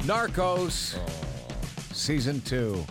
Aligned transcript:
Narcos, 0.00 0.98
oh. 0.98 1.92
season 1.92 2.40
two. 2.40 2.84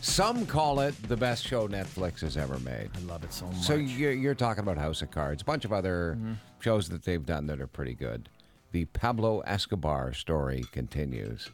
Some 0.00 0.46
call 0.46 0.80
it 0.80 0.94
the 1.08 1.16
best 1.16 1.46
show 1.46 1.68
Netflix 1.68 2.20
has 2.20 2.38
ever 2.38 2.58
made. 2.60 2.88
I 2.96 3.00
love 3.00 3.22
it 3.24 3.32
so 3.32 3.46
much. 3.46 3.56
So 3.58 3.74
you're, 3.74 4.12
you're 4.12 4.34
talking 4.34 4.62
about 4.62 4.78
House 4.78 5.02
of 5.02 5.10
Cards, 5.10 5.42
a 5.42 5.44
bunch 5.44 5.66
of 5.66 5.72
other 5.72 6.16
mm-hmm. 6.18 6.32
shows 6.60 6.88
that 6.88 7.04
they've 7.04 7.24
done 7.24 7.46
that 7.48 7.60
are 7.60 7.66
pretty 7.66 7.94
good. 7.94 8.30
The 8.72 8.86
Pablo 8.86 9.40
Escobar 9.40 10.14
story 10.14 10.64
continues. 10.72 11.50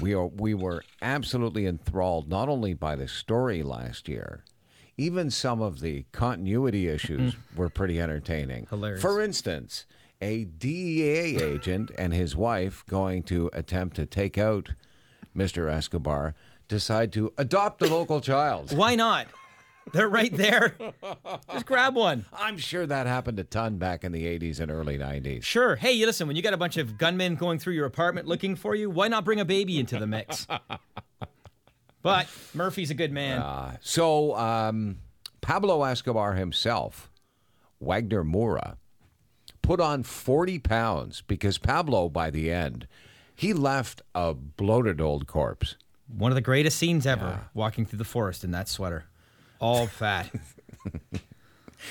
We 0.00 0.14
are 0.14 0.26
we 0.26 0.54
were 0.54 0.84
absolutely 1.00 1.66
enthralled 1.66 2.28
not 2.28 2.48
only 2.48 2.74
by 2.74 2.94
the 2.94 3.08
story 3.08 3.64
last 3.64 4.08
year, 4.08 4.44
even 4.96 5.30
some 5.30 5.60
of 5.60 5.80
the 5.80 6.04
continuity 6.12 6.86
issues 6.86 7.34
mm. 7.34 7.56
were 7.56 7.68
pretty 7.68 8.00
entertaining. 8.00 8.66
Hilarious. 8.70 9.02
For 9.02 9.20
instance, 9.20 9.86
a 10.22 10.44
DEA 10.44 11.36
agent 11.42 11.90
and 11.98 12.14
his 12.14 12.36
wife 12.36 12.84
going 12.88 13.24
to 13.24 13.50
attempt 13.52 13.96
to 13.96 14.06
take 14.06 14.38
out 14.38 14.70
Mr. 15.36 15.70
Escobar 15.70 16.34
decide 16.68 17.12
to 17.12 17.32
adopt 17.36 17.82
a 17.82 17.86
local 17.86 18.20
child. 18.20 18.72
Why 18.76 18.94
not? 18.94 19.26
They're 19.92 20.08
right 20.08 20.34
there. 20.34 20.76
Just 21.52 21.66
grab 21.66 21.96
one. 21.96 22.24
I'm 22.32 22.56
sure 22.56 22.86
that 22.86 23.08
happened 23.08 23.40
a 23.40 23.44
ton 23.44 23.78
back 23.78 24.04
in 24.04 24.12
the 24.12 24.24
80s 24.38 24.60
and 24.60 24.70
early 24.70 24.96
90s. 24.96 25.42
Sure. 25.42 25.74
Hey, 25.74 25.92
you 25.92 26.06
listen, 26.06 26.28
when 26.28 26.36
you 26.36 26.42
got 26.42 26.54
a 26.54 26.58
bunch 26.58 26.76
of 26.76 26.96
gunmen 26.96 27.34
going 27.34 27.58
through 27.58 27.74
your 27.74 27.86
apartment 27.86 28.28
looking 28.28 28.54
for 28.54 28.76
you, 28.76 28.88
why 28.88 29.08
not 29.08 29.24
bring 29.24 29.40
a 29.40 29.44
baby 29.44 29.80
into 29.80 29.98
the 29.98 30.06
mix? 30.06 30.46
but 32.02 32.28
Murphy's 32.54 32.92
a 32.92 32.94
good 32.94 33.10
man. 33.10 33.40
Uh, 33.40 33.76
so, 33.80 34.36
um, 34.36 34.98
Pablo 35.40 35.82
Escobar 35.82 36.34
himself, 36.34 37.10
Wagner 37.80 38.22
Moura, 38.22 38.76
put 39.62 39.80
on 39.80 40.02
40 40.02 40.58
pounds 40.58 41.22
because 41.26 41.58
Pablo, 41.58 42.08
by 42.08 42.30
the 42.30 42.50
end, 42.50 42.86
he 43.34 43.52
left 43.52 44.02
a 44.14 44.34
bloated 44.34 45.00
old 45.00 45.26
corpse. 45.26 45.76
One 46.08 46.30
of 46.30 46.34
the 46.34 46.42
greatest 46.42 46.76
scenes 46.78 47.06
ever, 47.06 47.48
walking 47.54 47.86
through 47.86 47.98
the 47.98 48.04
forest 48.04 48.44
in 48.44 48.50
that 48.50 48.68
sweater. 48.68 49.04
All 49.60 49.86
fat. 49.86 50.30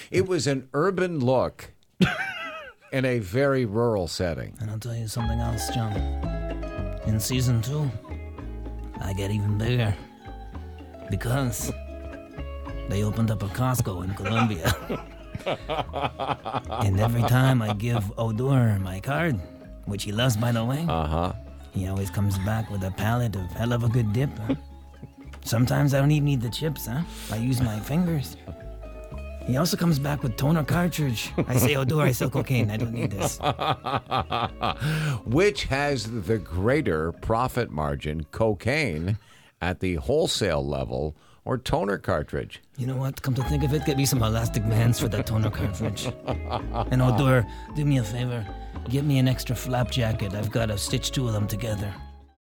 It 0.10 0.28
was 0.28 0.48
an 0.48 0.70
urban 0.74 1.20
look 1.20 1.72
in 2.92 3.06
a 3.06 3.20
very 3.20 3.66
rural 3.66 4.08
setting. 4.08 4.56
And 4.60 4.70
I'll 4.70 4.80
tell 4.80 4.96
you 4.96 5.08
something 5.08 5.40
else, 5.40 5.70
John. 5.70 5.94
In 7.06 7.20
season 7.20 7.62
two, 7.62 7.90
I 9.02 9.14
get 9.14 9.32
even 9.32 9.58
bigger. 9.58 9.96
Because 11.10 11.72
they 12.90 13.04
opened 13.04 13.32
up 13.32 13.44
a 13.44 13.48
Costco 13.48 14.04
in 14.04 14.14
Colombia. 14.14 14.76
and 16.86 17.00
every 17.00 17.24
time 17.24 17.62
I 17.62 17.74
give 17.74 18.12
Odor 18.18 18.78
my 18.80 19.00
card, 19.00 19.40
which 19.86 20.04
he 20.04 20.12
loves, 20.12 20.36
by 20.38 20.52
the 20.52 20.64
way, 20.64 20.86
Uh 20.88 21.08
huh. 21.08 21.34
he 21.74 21.88
always 21.88 22.10
comes 22.10 22.38
back 22.40 22.70
with 22.70 22.84
a 22.84 22.92
pallet 22.92 23.36
of 23.36 23.50
hell 23.52 23.74
of 23.74 23.84
a 23.84 23.90
good 23.90 24.12
dip. 24.14 24.30
Sometimes 25.44 25.94
I 25.94 26.00
don't 26.00 26.12
even 26.12 26.26
need 26.26 26.42
the 26.42 26.50
chips, 26.50 26.86
huh? 26.88 27.02
I 27.32 27.38
use 27.38 27.62
my 27.62 27.80
fingers. 27.80 28.38
He 29.48 29.58
also 29.58 29.76
comes 29.76 29.98
back 29.98 30.22
with 30.22 30.38
toner 30.38 30.64
cartridge. 30.64 31.32
I 31.48 31.58
say, 31.58 31.76
Odor, 31.76 32.02
I 32.02 32.12
sell 32.12 32.30
cocaine. 32.30 32.70
I 32.70 32.78
don't 32.78 32.94
need 32.94 33.10
this. 33.12 33.40
Which 35.26 35.64
has 35.66 36.10
the 36.26 36.38
greater 36.38 37.12
profit 37.12 37.72
margin, 37.72 38.26
cocaine 38.32 39.18
at 39.62 39.80
the 39.80 39.96
wholesale 39.96 40.66
level 40.66 41.16
or 41.46 41.58
toner 41.58 41.98
cartridge? 41.98 42.62
You 42.78 42.88
know 42.88 42.96
what? 42.96 43.22
Come 43.22 43.34
to 43.36 43.44
think 43.44 43.64
of 43.64 43.74
it, 43.74 43.86
get 43.86 43.98
me 43.98 44.06
some 44.06 44.22
elastic 44.24 44.64
bands 44.64 45.00
for 45.00 45.08
that 45.10 45.26
toner 45.28 45.50
cartridge. 45.50 46.06
and 46.26 47.02
Odor, 47.02 47.46
do 47.76 47.86
me 47.86 47.98
a 47.98 48.04
favor. 48.04 48.46
Get 48.90 49.06
me 49.06 49.20
an 49.20 49.28
extra 49.28 49.56
flap 49.56 49.92
jacket. 49.92 50.34
I've 50.34 50.52
got 50.52 50.68
to 50.68 50.78
stitch 50.78 51.12
two 51.12 51.28
of 51.28 51.34
them 51.34 51.48
together. 51.48 51.94